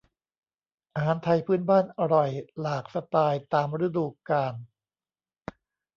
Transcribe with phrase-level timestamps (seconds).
[0.95, 4.53] อาหารไทยพื้นบ้านอร่อยหลากสไตล์ตามฤดูกาล